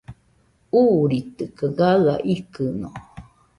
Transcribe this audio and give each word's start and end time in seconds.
Uuritɨkaɨ 0.81 1.67
gaɨa 2.03 2.13
ikɨno 2.33 2.89